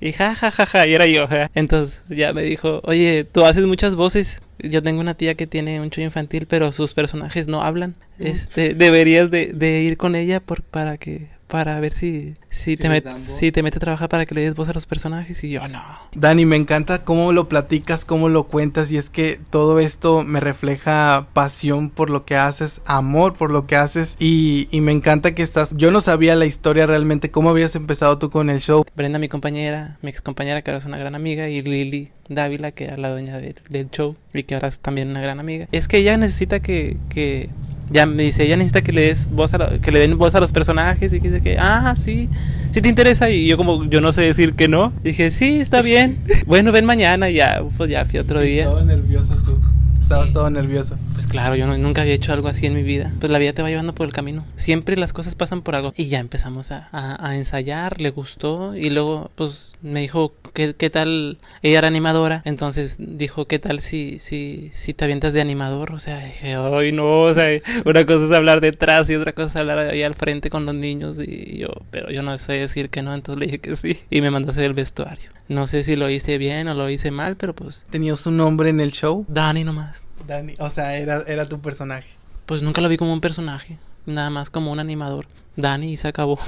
y 0.00 0.12
ja, 0.12 0.34
ja, 0.34 0.50
ja, 0.50 0.66
ja, 0.66 0.86
y 0.86 0.94
era 0.94 1.06
yo. 1.06 1.26
Entonces 1.54 2.04
ya 2.08 2.32
me 2.32 2.42
dijo, 2.42 2.80
oye, 2.84 3.24
tú 3.24 3.44
haces 3.44 3.66
muchas 3.66 3.94
voces. 3.94 4.40
Yo 4.58 4.82
tengo 4.82 5.00
una 5.00 5.14
tía 5.14 5.34
que 5.34 5.46
tiene 5.46 5.80
un 5.80 5.90
show 5.90 6.04
infantil, 6.04 6.46
pero 6.48 6.72
sus 6.72 6.94
personajes 6.94 7.48
no 7.48 7.62
hablan. 7.62 7.94
Este, 8.18 8.74
deberías 8.74 9.30
de, 9.30 9.52
de 9.52 9.82
ir 9.82 9.96
con 9.96 10.14
ella 10.14 10.40
por, 10.40 10.62
para 10.62 10.96
que 10.96 11.28
para 11.54 11.78
ver 11.78 11.92
si, 11.92 12.34
si, 12.50 12.76
te, 12.76 12.88
met, 12.88 13.08
si 13.12 13.52
te 13.52 13.62
mete 13.62 13.76
a 13.76 13.80
trabajar 13.80 14.08
para 14.08 14.26
que 14.26 14.34
le 14.34 14.40
des 14.40 14.56
voz 14.56 14.68
a 14.68 14.72
los 14.72 14.86
personajes 14.86 15.44
y 15.44 15.50
yo 15.50 15.68
no. 15.68 15.84
Dani, 16.12 16.46
me 16.46 16.56
encanta 16.56 17.04
cómo 17.04 17.32
lo 17.32 17.48
platicas, 17.48 18.04
cómo 18.04 18.28
lo 18.28 18.48
cuentas 18.48 18.90
y 18.90 18.96
es 18.96 19.08
que 19.08 19.38
todo 19.50 19.78
esto 19.78 20.24
me 20.24 20.40
refleja 20.40 21.28
pasión 21.32 21.90
por 21.90 22.10
lo 22.10 22.24
que 22.24 22.34
haces, 22.34 22.80
amor 22.86 23.34
por 23.34 23.52
lo 23.52 23.68
que 23.68 23.76
haces 23.76 24.16
y, 24.18 24.66
y 24.72 24.80
me 24.80 24.90
encanta 24.90 25.36
que 25.36 25.44
estás, 25.44 25.72
yo 25.76 25.92
no 25.92 26.00
sabía 26.00 26.34
la 26.34 26.46
historia 26.46 26.86
realmente, 26.86 27.30
cómo 27.30 27.50
habías 27.50 27.76
empezado 27.76 28.18
tú 28.18 28.30
con 28.30 28.50
el 28.50 28.60
show. 28.60 28.84
Brenda, 28.96 29.20
mi 29.20 29.28
compañera, 29.28 29.98
mi 30.02 30.10
ex 30.10 30.22
compañera 30.22 30.62
que 30.62 30.72
ahora 30.72 30.78
es 30.78 30.86
una 30.86 30.98
gran 30.98 31.14
amiga 31.14 31.48
y 31.48 31.62
Lili 31.62 32.10
Dávila 32.28 32.72
que 32.72 32.86
era 32.86 32.96
la 32.96 33.10
dueña 33.10 33.38
del 33.38 33.90
show 33.90 34.16
y 34.32 34.42
que 34.42 34.54
ahora 34.54 34.66
es 34.66 34.80
también 34.80 35.08
una 35.08 35.20
gran 35.20 35.38
amiga. 35.38 35.68
Es 35.70 35.86
que 35.86 35.98
ella 35.98 36.16
necesita 36.16 36.58
que, 36.58 36.96
que 37.08 37.48
ya 37.90 38.06
me 38.06 38.22
dice, 38.22 38.44
ella 38.44 38.56
necesita 38.56 38.82
que 38.82 38.92
le 38.92 39.02
des 39.02 39.28
voz 39.30 39.54
a 39.54 39.78
que 39.78 39.90
le 39.90 40.00
den 40.00 40.18
voz 40.18 40.34
a 40.34 40.40
los 40.40 40.52
personajes 40.52 41.12
y 41.12 41.20
que 41.20 41.30
dice 41.30 41.42
que, 41.42 41.56
ah, 41.58 41.94
sí, 41.96 42.28
sí 42.72 42.80
te 42.80 42.88
interesa 42.88 43.30
y 43.30 43.46
yo 43.46 43.56
como 43.56 43.84
yo 43.84 44.00
no 44.00 44.12
sé 44.12 44.22
decir 44.22 44.54
que 44.54 44.68
no, 44.68 44.92
dije, 45.02 45.30
sí, 45.30 45.60
está 45.60 45.82
bien. 45.82 46.18
bueno, 46.46 46.72
ven 46.72 46.84
mañana 46.84 47.30
y 47.30 47.34
ya, 47.34 47.62
pues 47.76 47.90
ya 47.90 48.04
fui 48.04 48.18
otro 48.18 48.40
día. 48.40 48.64
Todo 48.64 48.84
nervioso 48.84 49.34
tú. 49.44 49.58
Estabas 50.00 50.30
todo 50.32 50.50
nervioso. 50.50 50.96
Pues 51.24 51.32
claro, 51.32 51.56
yo 51.56 51.66
nunca 51.78 52.02
había 52.02 52.12
hecho 52.12 52.34
algo 52.34 52.48
así 52.48 52.66
en 52.66 52.74
mi 52.74 52.82
vida. 52.82 53.10
Pues 53.18 53.32
la 53.32 53.38
vida 53.38 53.54
te 53.54 53.62
va 53.62 53.70
llevando 53.70 53.94
por 53.94 54.06
el 54.06 54.12
camino. 54.12 54.44
Siempre 54.56 54.94
las 54.98 55.14
cosas 55.14 55.34
pasan 55.34 55.62
por 55.62 55.74
algo. 55.74 55.90
Y 55.96 56.08
ya 56.08 56.18
empezamos 56.18 56.70
a, 56.70 56.90
a, 56.92 57.34
ensayar, 57.34 57.98
le 57.98 58.10
gustó. 58.10 58.76
Y 58.76 58.90
luego, 58.90 59.30
pues 59.34 59.72
me 59.80 60.00
dijo, 60.00 60.34
¿qué, 60.52 60.74
¿qué, 60.74 60.90
tal? 60.90 61.38
Ella 61.62 61.78
era 61.78 61.88
animadora. 61.88 62.42
Entonces 62.44 62.96
dijo, 62.98 63.46
¿qué 63.46 63.58
tal 63.58 63.80
si, 63.80 64.18
si, 64.18 64.70
si 64.74 64.92
te 64.92 65.04
avientas 65.04 65.32
de 65.32 65.40
animador? 65.40 65.92
O 65.92 65.98
sea, 65.98 66.18
dije, 66.26 66.56
ay, 66.56 66.92
no. 66.92 67.20
O 67.20 67.32
sea, 67.32 67.58
una 67.86 68.04
cosa 68.04 68.26
es 68.26 68.32
hablar 68.32 68.60
detrás 68.60 69.08
y 69.08 69.14
otra 69.14 69.32
cosa 69.32 69.46
es 69.46 69.56
hablar 69.56 69.78
ahí 69.78 70.02
al 70.02 70.12
frente 70.12 70.50
con 70.50 70.66
los 70.66 70.74
niños. 70.74 71.18
Y 71.18 71.56
yo, 71.56 71.68
pero 71.90 72.10
yo 72.10 72.22
no 72.22 72.36
sé 72.36 72.52
decir 72.52 72.90
que 72.90 73.00
no. 73.00 73.14
Entonces 73.14 73.40
le 73.40 73.46
dije 73.46 73.60
que 73.60 73.76
sí. 73.76 73.98
Y 74.10 74.20
me 74.20 74.30
mandó 74.30 74.48
a 74.48 74.50
hacer 74.50 74.64
el 74.64 74.74
vestuario. 74.74 75.30
No 75.48 75.66
sé 75.66 75.84
si 75.84 75.96
lo 75.96 76.10
hice 76.10 76.36
bien 76.36 76.68
o 76.68 76.74
lo 76.74 76.90
hice 76.90 77.10
mal, 77.10 77.36
pero 77.36 77.54
pues. 77.54 77.86
¿Tenías 77.88 78.26
un 78.26 78.36
nombre 78.36 78.68
en 78.68 78.80
el 78.80 78.92
show? 78.92 79.24
Dani 79.26 79.64
nomás. 79.64 80.03
Dani, 80.26 80.54
o 80.58 80.70
sea, 80.70 80.96
era, 80.96 81.24
era 81.26 81.46
tu 81.46 81.60
personaje. 81.60 82.08
Pues 82.46 82.62
nunca 82.62 82.80
lo 82.80 82.88
vi 82.88 82.96
como 82.96 83.12
un 83.12 83.20
personaje, 83.20 83.78
nada 84.06 84.30
más 84.30 84.50
como 84.50 84.72
un 84.72 84.80
animador. 84.80 85.26
Dani 85.56 85.92
y 85.92 85.96
se 85.96 86.08
acabó. 86.08 86.38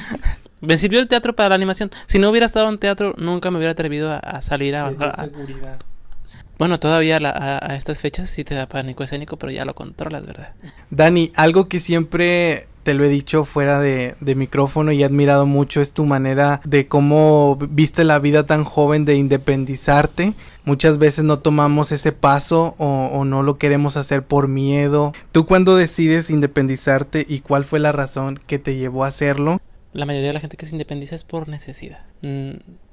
me 0.60 0.76
sirvió 0.76 1.00
el 1.00 1.08
teatro 1.08 1.36
para 1.36 1.50
la 1.50 1.54
animación. 1.54 1.90
Si 2.06 2.18
no 2.18 2.30
hubiera 2.30 2.46
estado 2.46 2.68
en 2.68 2.78
teatro, 2.78 3.14
nunca 3.18 3.50
me 3.50 3.58
hubiera 3.58 3.72
atrevido 3.72 4.12
a, 4.12 4.40
salir 4.42 4.76
a, 4.76 4.90
seguridad. 4.90 5.78
Bueno, 6.58 6.80
todavía 6.80 7.18
a, 7.18 7.72
a, 7.72 7.76
estas 7.76 8.00
fechas 8.00 8.30
sí 8.30 8.44
te 8.44 8.54
da 8.54 8.66
pánico 8.66 9.04
escénico, 9.04 9.36
pero 9.36 9.52
ya 9.52 9.64
lo 9.64 9.74
controlas, 9.74 10.26
¿verdad? 10.26 10.54
Dani, 10.90 11.32
algo 11.36 11.68
que 11.68 11.80
siempre 11.80 12.66
te 12.86 12.94
lo 12.94 13.02
he 13.02 13.08
dicho 13.08 13.44
fuera 13.44 13.80
de, 13.80 14.14
micrófono 14.20 14.92
y 14.92 15.02
he 15.02 15.04
admirado 15.04 15.44
mucho 15.44 15.80
es 15.80 15.92
tu 15.92 16.04
manera 16.04 16.60
de 16.62 16.86
cómo 16.86 17.58
viste 17.68 18.04
la 18.04 18.20
vida 18.20 18.46
tan 18.46 18.62
joven 18.62 19.04
de 19.04 19.16
independizarte. 19.16 20.34
Muchas 20.64 20.96
veces 20.96 21.24
no 21.24 21.40
tomamos 21.40 21.90
ese 21.90 22.12
paso 22.12 22.76
o, 22.78 23.10
o 23.12 23.24
no 23.24 23.42
lo 23.42 23.58
queremos 23.58 23.96
hacer 23.96 24.22
por 24.22 24.46
miedo. 24.46 25.10
¿Tú 25.32 25.46
cuándo 25.46 25.74
decides 25.74 26.30
independizarte 26.30 27.26
y 27.28 27.40
cuál 27.40 27.64
fue 27.64 27.80
la 27.80 27.90
razón 27.90 28.38
que 28.46 28.60
te 28.60 28.76
llevó 28.76 29.02
a 29.02 29.08
hacerlo? 29.08 29.60
La 29.92 30.06
mayoría 30.06 30.28
de 30.28 30.34
la 30.34 30.40
gente 30.40 30.56
que 30.56 30.66
se 30.66 30.76
independiza 30.76 31.16
es 31.16 31.24
por 31.24 31.48
necesidad. 31.48 32.04
Mm, 32.22 32.52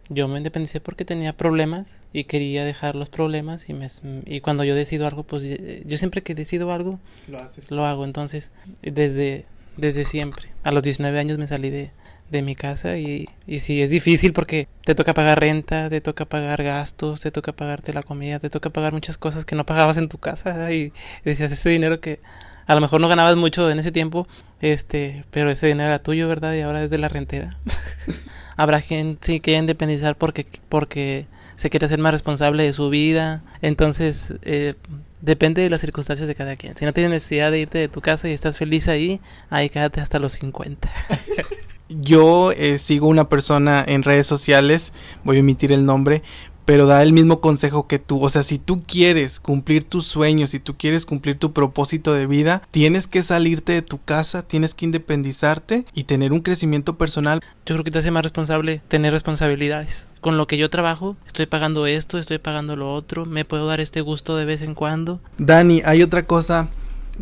yo 0.10 0.28
me 0.28 0.40
independicé 0.40 0.82
porque 0.82 1.06
tenía 1.06 1.38
problemas 1.38 2.02
y 2.14 2.24
quería 2.24 2.66
dejar 2.66 2.96
los 2.96 3.10
problemas 3.10 3.70
y, 3.70 3.74
me, 3.74 3.86
y 4.26 4.42
cuando 4.42 4.64
yo 4.64 4.74
decido 4.74 5.06
algo, 5.06 5.22
pues 5.22 5.44
yo 5.86 5.98
siempre 6.00 6.24
que 6.24 6.34
decido 6.34 6.72
algo, 6.72 7.00
lo, 7.28 7.38
lo 7.70 7.86
hago. 7.86 8.06
Entonces, 8.06 8.52
desde, 8.82 9.46
desde 9.78 10.06
siempre. 10.06 10.50
A 10.64 10.72
los 10.72 10.84
19 10.84 11.20
años 11.20 11.38
me 11.38 11.48
salí 11.48 11.70
de, 11.70 11.92
de 12.30 12.42
mi 12.42 12.56
casa 12.56 12.98
y, 12.98 13.30
y 13.48 13.60
sí, 13.60 13.82
es 13.82 13.90
difícil 13.90 14.34
porque 14.34 14.68
te 14.86 14.96
toca 14.96 15.14
pagar 15.14 15.40
renta, 15.40 15.90
te 15.90 16.02
toca 16.02 16.26
pagar 16.26 16.64
gastos, 16.64 17.22
te 17.22 17.32
toca 17.32 17.54
pagarte 17.54 17.94
la 17.94 18.04
comida, 18.04 18.40
te 18.40 18.50
toca 18.50 18.70
pagar 18.72 18.94
muchas 18.94 19.18
cosas 19.18 19.46
que 19.46 19.56
no 19.56 19.66
pagabas 19.66 19.98
en 19.98 20.10
tu 20.10 20.18
casa 20.18 20.72
y 20.74 20.94
decías 21.24 21.52
ese 21.52 21.70
dinero 21.70 22.00
que 22.02 22.20
A 22.66 22.76
lo 22.76 22.82
mejor 22.82 23.02
no 23.02 23.08
ganabas 23.10 23.36
mucho 23.36 23.70
en 23.70 23.80
ese 23.80 23.92
tiempo, 23.92 24.28
este, 24.62 25.26
pero 25.32 25.52
ese 25.52 25.68
dinero 25.68 25.90
era 25.90 26.00
tuyo, 26.00 26.28
¿verdad? 26.28 26.54
Y 26.54 26.62
ahora 26.62 26.84
es 26.84 26.90
de 26.90 26.98
la 26.98 27.10
rentera. 27.10 27.58
Habrá 28.58 28.82
gente 28.82 29.40
que 29.40 29.54
independizar 29.58 30.16
porque, 30.18 30.46
porque 30.70 31.28
se 31.56 31.70
quiere 31.70 31.88
ser 31.88 32.00
más 32.00 32.12
responsable 32.12 32.64
de 32.64 32.74
su 32.74 32.90
vida. 32.90 33.44
Entonces, 33.62 34.34
eh, 34.44 34.76
depende 35.22 35.62
de 35.62 35.70
las 35.70 35.82
circunstancias 35.82 36.28
de 36.28 36.36
cada 36.36 36.56
quien. 36.56 36.76
Si 36.78 36.86
no 36.86 36.94
tienes 36.94 37.12
necesidad 37.12 37.52
de 37.52 37.60
irte 37.60 37.78
de 37.78 37.88
tu 37.88 38.02
casa 38.02 38.28
y 38.28 38.32
estás 38.32 38.58
feliz 38.58 38.88
ahí, 38.88 39.22
ahí 39.50 39.70
quédate 39.70 40.02
hasta 40.02 40.20
los 40.20 40.34
50. 40.34 40.90
Yo 41.90 42.52
eh, 42.54 42.80
sigo 42.80 43.08
una 43.08 43.30
persona 43.30 43.84
en 43.86 44.04
redes 44.04 44.26
sociales, 44.26 44.94
voy 45.24 45.38
a 45.38 45.40
emitir 45.42 45.72
el 45.74 45.86
nombre, 45.86 46.24
pero 46.66 46.88
da 46.88 47.02
el 47.02 47.14
mismo 47.14 47.40
consejo 47.42 47.88
que 47.88 48.00
tú. 48.00 48.24
O 48.24 48.30
sea, 48.30 48.44
si 48.44 48.60
tú 48.60 48.84
quieres 48.84 49.40
cumplir 49.40 49.84
tus 49.84 50.06
sueños, 50.06 50.52
si 50.52 50.60
tú 50.60 50.76
quieres 50.78 51.06
cumplir 51.06 51.38
tu 51.38 51.54
propósito 51.54 52.14
de 52.14 52.28
vida, 52.28 52.62
tienes 52.72 53.08
que 53.08 53.24
salirte 53.24 53.74
de 53.74 53.82
tu 53.82 54.02
casa, 54.02 54.44
tienes 54.44 54.74
que 54.74 54.86
independizarte 54.86 55.86
y 55.94 56.06
tener 56.06 56.34
un 56.34 56.42
crecimiento 56.42 56.98
personal. 56.98 57.42
Yo 57.66 57.76
creo 57.76 57.84
que 57.84 57.92
te 57.92 58.00
hace 58.00 58.12
más 58.12 58.24
responsable 58.24 58.82
tener 58.88 59.14
responsabilidades. 59.14 60.08
Con 60.22 60.38
lo 60.38 60.48
que 60.48 60.58
yo 60.58 60.70
trabajo, 60.70 61.18
estoy 61.26 61.46
pagando 61.46 61.86
esto, 61.86 62.18
estoy 62.18 62.38
pagando 62.38 62.76
lo 62.76 62.94
otro, 62.94 63.26
me 63.26 63.46
puedo 63.46 63.68
dar 63.68 63.82
este 63.82 64.02
gusto 64.02 64.38
de 64.38 64.46
vez 64.46 64.62
en 64.62 64.76
cuando. 64.76 65.20
Dani, 65.38 65.82
hay 65.86 66.02
otra 66.02 66.26
cosa 66.26 66.70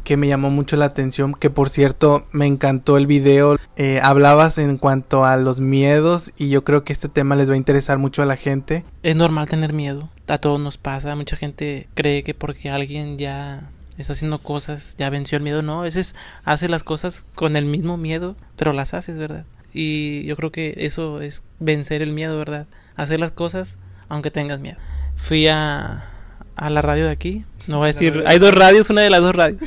que 0.03 0.17
me 0.17 0.27
llamó 0.27 0.49
mucho 0.49 0.75
la 0.75 0.85
atención, 0.85 1.33
que 1.33 1.49
por 1.49 1.69
cierto 1.69 2.25
me 2.31 2.45
encantó 2.47 2.97
el 2.97 3.07
video. 3.07 3.57
Eh, 3.75 3.99
hablabas 4.03 4.57
en 4.57 4.77
cuanto 4.77 5.25
a 5.25 5.37
los 5.37 5.59
miedos 5.59 6.31
y 6.37 6.49
yo 6.49 6.63
creo 6.63 6.83
que 6.83 6.93
este 6.93 7.09
tema 7.09 7.35
les 7.35 7.49
va 7.49 7.53
a 7.53 7.57
interesar 7.57 7.97
mucho 7.97 8.21
a 8.21 8.25
la 8.25 8.37
gente. 8.37 8.83
Es 9.03 9.15
normal 9.15 9.47
tener 9.47 9.73
miedo, 9.73 10.09
a 10.27 10.37
todos 10.37 10.59
nos 10.59 10.77
pasa, 10.77 11.15
mucha 11.15 11.35
gente 11.35 11.87
cree 11.93 12.23
que 12.23 12.33
porque 12.33 12.69
alguien 12.69 13.17
ya 13.17 13.69
está 13.97 14.13
haciendo 14.13 14.39
cosas, 14.39 14.95
ya 14.97 15.09
venció 15.09 15.37
el 15.37 15.43
miedo, 15.43 15.61
no, 15.61 15.81
a 15.81 15.83
veces 15.83 16.15
hace 16.43 16.69
las 16.69 16.83
cosas 16.83 17.25
con 17.35 17.55
el 17.55 17.65
mismo 17.65 17.97
miedo, 17.97 18.35
pero 18.55 18.73
las 18.73 18.93
haces, 18.93 19.17
¿verdad? 19.17 19.45
Y 19.73 20.23
yo 20.25 20.35
creo 20.35 20.51
que 20.51 20.73
eso 20.77 21.21
es 21.21 21.43
vencer 21.59 22.01
el 22.01 22.11
miedo, 22.11 22.37
¿verdad? 22.37 22.67
Hacer 22.95 23.19
las 23.19 23.31
cosas 23.31 23.77
aunque 24.09 24.31
tengas 24.31 24.59
miedo. 24.59 24.77
Fui 25.15 25.47
a, 25.47 26.10
a 26.55 26.69
la 26.69 26.81
radio 26.81 27.05
de 27.05 27.11
aquí. 27.11 27.45
No 27.67 27.77
voy 27.77 27.85
a 27.85 27.93
decir. 27.93 28.23
Hay 28.25 28.39
dos 28.39 28.53
radios, 28.53 28.89
una 28.89 29.01
de 29.01 29.09
las 29.09 29.21
dos 29.21 29.35
radios. 29.35 29.61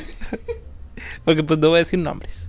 Porque 1.25 1.43
pues 1.43 1.59
no 1.59 1.69
voy 1.69 1.77
a 1.77 1.79
decir 1.79 1.99
nombres. 1.99 2.47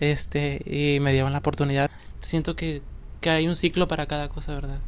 Este, 0.00 0.60
y 0.64 1.00
me 1.00 1.12
dieron 1.12 1.32
la 1.32 1.38
oportunidad. 1.38 1.90
Siento 2.20 2.56
que, 2.56 2.82
que 3.20 3.30
hay 3.30 3.48
un 3.48 3.56
ciclo 3.56 3.88
para 3.88 4.06
cada 4.06 4.28
cosa, 4.28 4.54
¿verdad? 4.54 4.78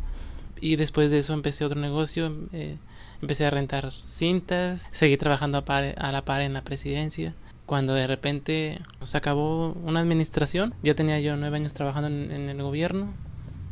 Y 0.60 0.76
después 0.76 1.10
de 1.10 1.18
eso 1.18 1.32
empecé 1.32 1.64
otro 1.64 1.80
negocio. 1.80 2.34
Eh, 2.52 2.76
empecé 3.22 3.46
a 3.46 3.50
rentar 3.50 3.92
cintas. 3.92 4.82
Seguí 4.90 5.16
trabajando 5.16 5.64
a, 5.66 5.76
a 5.78 6.12
la 6.12 6.24
par 6.24 6.40
en 6.40 6.52
la 6.52 6.62
presidencia 6.62 7.34
cuando 7.70 7.94
de 7.94 8.08
repente 8.08 8.80
se 9.04 9.16
acabó 9.16 9.70
una 9.84 10.00
administración, 10.00 10.74
ya 10.82 10.96
tenía 10.96 11.20
yo 11.20 11.36
nueve 11.36 11.56
años 11.56 11.72
trabajando 11.72 12.08
en, 12.08 12.32
en, 12.32 12.48
el 12.48 12.60
gobierno 12.60 13.14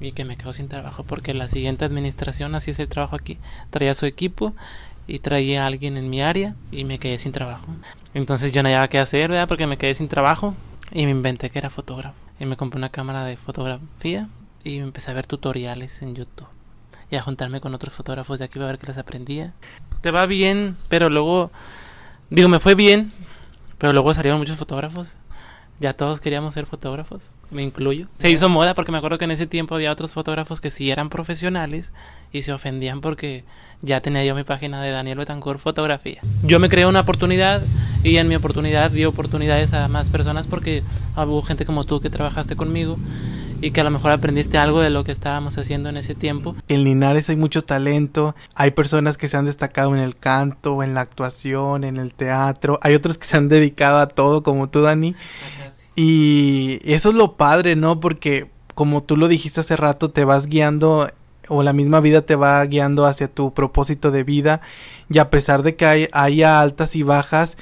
y 0.00 0.12
que 0.12 0.24
me 0.24 0.36
quedo 0.36 0.52
sin 0.52 0.68
trabajo 0.68 1.02
porque 1.02 1.34
la 1.34 1.48
siguiente 1.48 1.84
administración, 1.84 2.54
así 2.54 2.70
es 2.70 2.78
el 2.78 2.88
trabajo 2.88 3.16
aquí, 3.16 3.38
traía 3.70 3.94
su 3.94 4.06
equipo 4.06 4.54
y 5.08 5.18
traía 5.20 5.64
a 5.64 5.66
alguien 5.66 5.96
en 5.96 6.10
mi 6.10 6.22
área 6.22 6.54
y 6.70 6.84
me 6.84 6.98
quedé 6.98 7.18
sin 7.18 7.32
trabajo. 7.32 7.66
Entonces 8.14 8.52
yo 8.52 8.62
no 8.62 8.68
había 8.68 8.86
qué 8.88 8.98
hacer, 8.98 9.30
¿verdad? 9.30 9.48
Porque 9.48 9.66
me 9.66 9.78
quedé 9.78 9.94
sin 9.94 10.06
trabajo 10.06 10.54
y 10.92 11.06
me 11.06 11.10
inventé 11.10 11.50
que 11.50 11.58
era 11.58 11.70
fotógrafo. 11.70 12.26
Y 12.38 12.44
me 12.44 12.56
compré 12.56 12.78
una 12.78 12.90
cámara 12.90 13.24
de 13.24 13.36
fotografía 13.36 14.28
y 14.62 14.76
empecé 14.76 15.10
a 15.10 15.14
ver 15.14 15.26
tutoriales 15.26 16.02
en 16.02 16.14
YouTube. 16.14 16.46
Y 17.10 17.16
a 17.16 17.22
juntarme 17.22 17.62
con 17.62 17.74
otros 17.74 17.94
fotógrafos 17.94 18.38
de 18.38 18.44
aquí 18.44 18.58
para 18.58 18.72
ver 18.72 18.78
que 18.78 18.86
les 18.86 18.98
aprendía. 18.98 19.54
Te 20.02 20.10
va 20.10 20.26
bien, 20.26 20.76
pero 20.88 21.08
luego... 21.08 21.50
Digo, 22.28 22.50
me 22.50 22.60
fue 22.60 22.74
bien, 22.74 23.10
pero 23.78 23.94
luego 23.94 24.12
salieron 24.12 24.38
muchos 24.38 24.58
fotógrafos 24.58 25.16
ya 25.80 25.92
todos 25.92 26.20
queríamos 26.20 26.54
ser 26.54 26.66
fotógrafos, 26.66 27.30
me 27.50 27.62
incluyo. 27.62 28.08
Se 28.18 28.30
hizo 28.30 28.48
moda 28.48 28.74
porque 28.74 28.92
me 28.92 28.98
acuerdo 28.98 29.18
que 29.18 29.24
en 29.24 29.30
ese 29.30 29.46
tiempo 29.46 29.74
había 29.74 29.92
otros 29.92 30.12
fotógrafos 30.12 30.60
que 30.60 30.70
sí 30.70 30.90
eran 30.90 31.08
profesionales 31.08 31.92
y 32.32 32.42
se 32.42 32.52
ofendían 32.52 33.00
porque 33.00 33.44
ya 33.80 34.00
tenía 34.00 34.24
yo 34.24 34.34
mi 34.34 34.44
página 34.44 34.82
de 34.82 34.90
Daniel 34.90 35.18
Betancourt 35.18 35.60
Fotografía. 35.60 36.20
Yo 36.42 36.58
me 36.58 36.68
creé 36.68 36.86
una 36.86 37.00
oportunidad 37.00 37.62
y 38.02 38.16
en 38.16 38.28
mi 38.28 38.34
oportunidad 38.34 38.90
di 38.90 39.04
oportunidades 39.04 39.72
a 39.72 39.88
más 39.88 40.10
personas 40.10 40.46
porque 40.46 40.82
hubo 41.16 41.42
gente 41.42 41.64
como 41.64 41.84
tú 41.84 42.00
que 42.00 42.10
trabajaste 42.10 42.56
conmigo 42.56 42.98
y 43.60 43.70
que 43.70 43.80
a 43.80 43.84
lo 43.84 43.90
mejor 43.90 44.10
aprendiste 44.10 44.58
algo 44.58 44.80
de 44.80 44.90
lo 44.90 45.04
que 45.04 45.12
estábamos 45.12 45.58
haciendo 45.58 45.88
en 45.88 45.96
ese 45.96 46.14
tiempo. 46.14 46.54
En 46.68 46.84
Linares 46.84 47.28
hay 47.28 47.36
mucho 47.36 47.62
talento, 47.62 48.34
hay 48.54 48.70
personas 48.72 49.18
que 49.18 49.28
se 49.28 49.36
han 49.36 49.44
destacado 49.44 49.94
en 49.94 50.00
el 50.00 50.16
canto, 50.16 50.82
en 50.82 50.94
la 50.94 51.00
actuación, 51.00 51.84
en 51.84 51.96
el 51.96 52.12
teatro, 52.12 52.78
hay 52.82 52.94
otros 52.94 53.18
que 53.18 53.26
se 53.26 53.36
han 53.36 53.48
dedicado 53.48 53.98
a 53.98 54.08
todo 54.08 54.42
como 54.42 54.68
tú, 54.68 54.82
Dani. 54.82 55.14
Y 55.96 56.78
eso 56.84 57.08
es 57.08 57.14
lo 57.16 57.36
padre, 57.36 57.74
¿no? 57.74 57.98
Porque 57.98 58.50
como 58.74 59.02
tú 59.02 59.16
lo 59.16 59.26
dijiste 59.26 59.60
hace 59.60 59.76
rato, 59.76 60.10
te 60.10 60.24
vas 60.24 60.46
guiando 60.46 61.10
o 61.48 61.62
la 61.62 61.72
misma 61.72 62.00
vida 62.00 62.22
te 62.22 62.36
va 62.36 62.64
guiando 62.64 63.06
hacia 63.06 63.26
tu 63.26 63.52
propósito 63.52 64.10
de 64.10 64.22
vida 64.22 64.60
y 65.10 65.18
a 65.18 65.30
pesar 65.30 65.62
de 65.62 65.74
que 65.74 65.86
hay, 65.86 66.08
haya 66.12 66.60
altas 66.60 66.94
y 66.94 67.02
bajas, 67.02 67.56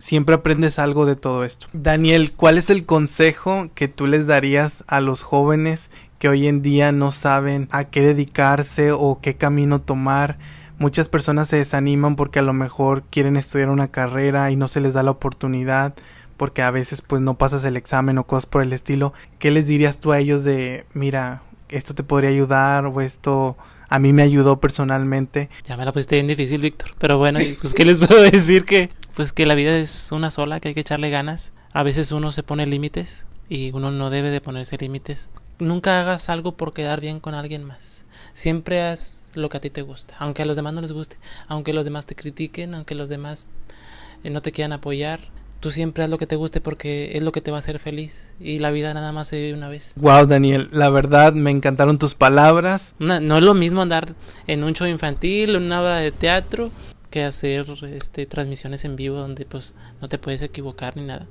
siempre 0.00 0.34
aprendes 0.34 0.80
algo 0.80 1.06
de 1.06 1.14
todo 1.14 1.44
esto. 1.44 1.66
Daniel, 1.72 2.32
¿cuál 2.32 2.58
es 2.58 2.70
el 2.70 2.84
consejo 2.84 3.70
que 3.74 3.86
tú 3.86 4.06
les 4.08 4.26
darías 4.26 4.82
a 4.88 5.00
los 5.00 5.22
jóvenes 5.22 5.92
que 6.18 6.28
hoy 6.28 6.48
en 6.48 6.62
día 6.62 6.90
no 6.90 7.12
saben 7.12 7.68
a 7.70 7.84
qué 7.84 8.00
dedicarse 8.00 8.90
o 8.90 9.20
qué 9.22 9.36
camino 9.36 9.80
tomar? 9.80 10.38
Muchas 10.78 11.08
personas 11.08 11.48
se 11.48 11.58
desaniman 11.58 12.16
porque 12.16 12.38
a 12.38 12.42
lo 12.42 12.54
mejor 12.54 13.04
quieren 13.10 13.36
estudiar 13.36 13.68
una 13.68 13.88
carrera 13.88 14.50
y 14.50 14.56
no 14.56 14.66
se 14.66 14.80
les 14.80 14.94
da 14.94 15.02
la 15.02 15.10
oportunidad 15.12 15.94
porque 16.38 16.62
a 16.62 16.70
veces 16.70 17.02
pues 17.02 17.20
no 17.20 17.36
pasas 17.36 17.64
el 17.64 17.76
examen 17.76 18.16
o 18.16 18.26
cosas 18.26 18.46
por 18.46 18.62
el 18.62 18.72
estilo. 18.72 19.12
¿Qué 19.38 19.50
les 19.50 19.66
dirías 19.66 19.98
tú 20.00 20.12
a 20.12 20.18
ellos 20.18 20.42
de, 20.42 20.86
mira, 20.94 21.42
esto 21.68 21.94
te 21.94 22.02
podría 22.02 22.30
ayudar 22.30 22.86
o 22.86 23.02
esto 23.02 23.58
a 23.90 23.98
mí 23.98 24.14
me 24.14 24.22
ayudó 24.22 24.58
personalmente? 24.58 25.50
Ya 25.64 25.76
me 25.76 25.84
la 25.84 25.92
pusiste 25.92 26.16
bien 26.16 26.28
difícil, 26.28 26.62
Víctor. 26.62 26.92
Pero 26.98 27.18
bueno, 27.18 27.40
pues 27.60 27.74
qué 27.74 27.84
les 27.84 27.98
puedo 27.98 28.22
decir 28.30 28.64
que 28.64 28.88
pues 29.14 29.32
que 29.32 29.46
la 29.46 29.54
vida 29.54 29.76
es 29.76 30.12
una 30.12 30.30
sola, 30.30 30.60
que 30.60 30.68
hay 30.68 30.74
que 30.74 30.80
echarle 30.80 31.10
ganas. 31.10 31.52
A 31.72 31.82
veces 31.82 32.12
uno 32.12 32.32
se 32.32 32.42
pone 32.42 32.66
límites 32.66 33.26
y 33.48 33.72
uno 33.72 33.90
no 33.90 34.10
debe 34.10 34.30
de 34.30 34.40
ponerse 34.40 34.76
límites. 34.78 35.30
Nunca 35.58 36.00
hagas 36.00 36.30
algo 36.30 36.56
por 36.56 36.72
quedar 36.72 37.00
bien 37.00 37.20
con 37.20 37.34
alguien 37.34 37.64
más. 37.64 38.06
Siempre 38.32 38.82
haz 38.82 39.30
lo 39.34 39.48
que 39.48 39.58
a 39.58 39.60
ti 39.60 39.70
te 39.70 39.82
gusta, 39.82 40.14
aunque 40.18 40.42
a 40.42 40.46
los 40.46 40.56
demás 40.56 40.72
no 40.72 40.80
les 40.80 40.92
guste, 40.92 41.18
aunque 41.48 41.72
los 41.72 41.84
demás 41.84 42.06
te 42.06 42.14
critiquen, 42.14 42.74
aunque 42.74 42.94
los 42.94 43.08
demás 43.08 43.48
eh, 44.24 44.30
no 44.30 44.40
te 44.40 44.52
quieran 44.52 44.72
apoyar 44.72 45.20
tú 45.60 45.70
siempre 45.70 46.02
haz 46.02 46.10
lo 46.10 46.18
que 46.18 46.26
te 46.26 46.36
guste 46.36 46.60
porque 46.60 47.16
es 47.16 47.22
lo 47.22 47.32
que 47.32 47.42
te 47.42 47.50
va 47.50 47.58
a 47.58 47.60
hacer 47.60 47.78
feliz 47.78 48.34
y 48.40 48.58
la 48.58 48.70
vida 48.70 48.92
nada 48.94 49.12
más 49.12 49.28
se 49.28 49.36
vive 49.36 49.54
una 49.54 49.68
vez. 49.68 49.92
Wow, 49.96 50.26
Daniel, 50.26 50.68
la 50.72 50.90
verdad 50.90 51.34
me 51.34 51.50
encantaron 51.50 51.98
tus 51.98 52.14
palabras. 52.14 52.94
No, 52.98 53.20
no 53.20 53.36
es 53.36 53.44
lo 53.44 53.54
mismo 53.54 53.82
andar 53.82 54.14
en 54.46 54.64
un 54.64 54.72
show 54.72 54.88
infantil, 54.88 55.54
en 55.54 55.62
una 55.62 55.82
obra 55.82 55.96
de 55.96 56.12
teatro, 56.12 56.70
que 57.10 57.24
hacer 57.24 57.66
este 57.92 58.26
transmisiones 58.26 58.84
en 58.84 58.96
vivo 58.96 59.16
donde 59.16 59.44
pues 59.44 59.74
no 60.00 60.08
te 60.08 60.18
puedes 60.18 60.42
equivocar 60.42 60.96
ni 60.96 61.04
nada. 61.04 61.26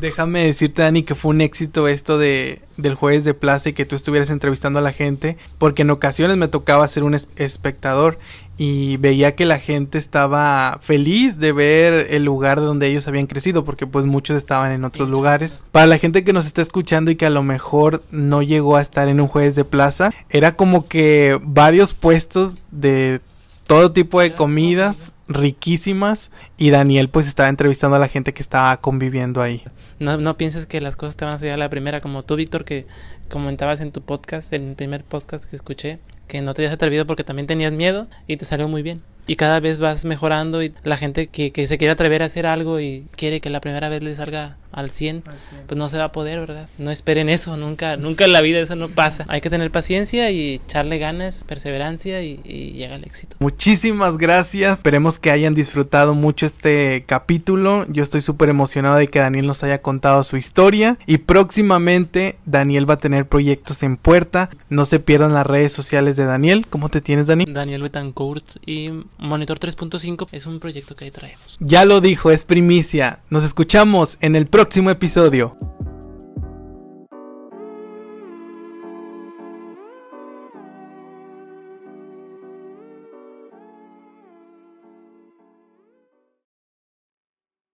Déjame 0.00 0.44
decirte 0.44 0.82
Dani 0.82 1.02
que 1.02 1.14
fue 1.14 1.30
un 1.30 1.40
éxito 1.40 1.86
esto 1.86 2.18
de 2.18 2.62
del 2.76 2.94
jueves 2.94 3.24
de 3.24 3.34
plaza 3.34 3.68
y 3.68 3.72
que 3.72 3.84
tú 3.84 3.96
estuvieras 3.96 4.30
entrevistando 4.30 4.78
a 4.78 4.82
la 4.82 4.92
gente 4.92 5.36
porque 5.58 5.82
en 5.82 5.90
ocasiones 5.90 6.36
me 6.36 6.48
tocaba 6.48 6.88
ser 6.88 7.04
un 7.04 7.14
espectador 7.36 8.18
y 8.58 8.96
veía 8.96 9.36
que 9.36 9.44
la 9.44 9.58
gente 9.60 9.98
estaba 9.98 10.80
feliz 10.82 11.38
de 11.38 11.52
ver 11.52 12.08
el 12.10 12.24
lugar 12.24 12.60
donde 12.60 12.88
ellos 12.88 13.06
habían 13.06 13.28
crecido 13.28 13.64
porque 13.64 13.86
pues 13.86 14.04
muchos 14.04 14.36
estaban 14.36 14.72
en 14.72 14.84
otros 14.84 15.08
lugares. 15.08 15.62
Para 15.70 15.86
la 15.86 15.98
gente 15.98 16.24
que 16.24 16.32
nos 16.32 16.44
está 16.44 16.60
escuchando 16.60 17.12
y 17.12 17.16
que 17.16 17.26
a 17.26 17.30
lo 17.30 17.44
mejor 17.44 18.02
no 18.10 18.42
llegó 18.42 18.76
a 18.76 18.82
estar 18.82 19.08
en 19.08 19.20
un 19.20 19.28
jueves 19.28 19.54
de 19.54 19.64
plaza, 19.64 20.12
era 20.28 20.56
como 20.56 20.88
que 20.88 21.38
varios 21.40 21.94
puestos 21.94 22.58
de 22.72 23.20
todo 23.68 23.92
tipo 23.92 24.20
de 24.20 24.32
comidas 24.32 25.12
riquísimas. 25.28 26.32
Y 26.56 26.70
Daniel 26.70 27.10
pues 27.10 27.28
estaba 27.28 27.48
entrevistando 27.48 27.96
a 27.96 28.00
la 28.00 28.08
gente 28.08 28.32
que 28.32 28.42
estaba 28.42 28.78
conviviendo 28.78 29.40
ahí. 29.40 29.62
No, 30.00 30.16
no 30.16 30.36
pienses 30.36 30.66
que 30.66 30.80
las 30.80 30.96
cosas 30.96 31.16
te 31.16 31.24
van 31.24 31.34
a 31.34 31.38
salir 31.38 31.52
a 31.52 31.58
la 31.58 31.68
primera. 31.70 32.00
Como 32.00 32.24
tú 32.24 32.34
Víctor 32.34 32.64
que 32.64 32.86
comentabas 33.28 33.80
en 33.80 33.92
tu 33.92 34.00
podcast, 34.00 34.52
en 34.52 34.70
el 34.70 34.74
primer 34.74 35.04
podcast 35.04 35.48
que 35.48 35.54
escuché, 35.54 36.00
que 36.26 36.40
no 36.40 36.54
te 36.54 36.62
habías 36.62 36.74
atrevido 36.74 37.06
porque 37.06 37.22
también 37.22 37.46
tenías 37.46 37.72
miedo 37.72 38.08
y 38.26 38.38
te 38.38 38.46
salió 38.46 38.66
muy 38.66 38.82
bien 38.82 39.02
y 39.28 39.36
cada 39.36 39.60
vez 39.60 39.78
vas 39.78 40.06
mejorando 40.06 40.62
y 40.62 40.72
la 40.82 40.96
gente 40.96 41.28
que, 41.28 41.52
que, 41.52 41.66
se 41.66 41.76
quiere 41.76 41.92
atrever 41.92 42.22
a 42.22 42.26
hacer 42.26 42.46
algo 42.46 42.80
y 42.80 43.06
quiere 43.14 43.40
que 43.40 43.50
la 43.50 43.60
primera 43.60 43.90
vez 43.90 44.02
le 44.02 44.14
salga 44.14 44.56
al 44.72 44.90
100, 44.90 45.22
pues 45.66 45.78
no 45.78 45.88
se 45.88 45.98
va 45.98 46.04
a 46.04 46.12
poder, 46.12 46.40
¿verdad? 46.40 46.68
No 46.78 46.90
esperen 46.90 47.28
eso, 47.28 47.56
nunca, 47.56 47.96
nunca 47.96 48.24
en 48.24 48.32
la 48.32 48.40
vida 48.40 48.60
eso 48.60 48.76
no 48.76 48.88
pasa. 48.88 49.24
Hay 49.28 49.40
que 49.40 49.50
tener 49.50 49.70
paciencia 49.70 50.30
y 50.30 50.54
echarle 50.54 50.98
ganas, 50.98 51.44
perseverancia 51.44 52.22
y, 52.22 52.40
y 52.44 52.72
llega 52.72 52.96
el 52.96 53.04
éxito. 53.04 53.36
Muchísimas 53.40 54.18
gracias, 54.18 54.78
esperemos 54.78 55.18
que 55.18 55.30
hayan 55.30 55.54
disfrutado 55.54 56.14
mucho 56.14 56.46
este 56.46 57.04
capítulo. 57.06 57.86
Yo 57.88 58.02
estoy 58.02 58.22
súper 58.22 58.48
emocionado 58.48 58.96
de 58.96 59.08
que 59.08 59.18
Daniel 59.18 59.46
nos 59.46 59.62
haya 59.62 59.82
contado 59.82 60.22
su 60.22 60.36
historia 60.36 60.98
y 61.06 61.18
próximamente 61.18 62.38
Daniel 62.46 62.88
va 62.88 62.94
a 62.94 62.98
tener 62.98 63.26
proyectos 63.26 63.82
en 63.82 63.96
puerta. 63.96 64.48
No 64.70 64.84
se 64.84 65.00
pierdan 65.00 65.34
las 65.34 65.46
redes 65.46 65.72
sociales 65.72 66.16
de 66.16 66.24
Daniel. 66.24 66.66
¿Cómo 66.68 66.88
te 66.88 67.00
tienes, 67.00 67.26
Daniel? 67.26 67.52
Daniel 67.52 67.82
Betancourt 67.82 68.44
y 68.66 68.90
Monitor 69.18 69.58
3.5 69.58 70.28
es 70.32 70.46
un 70.46 70.60
proyecto 70.60 70.94
que 70.94 71.10
traemos. 71.10 71.56
Ya 71.60 71.84
lo 71.84 72.00
dijo, 72.00 72.30
es 72.30 72.44
primicia. 72.44 73.20
Nos 73.30 73.44
escuchamos 73.44 74.16
en 74.20 74.36
el 74.36 74.46
próximo 74.46 74.90
episodio. 74.90 75.56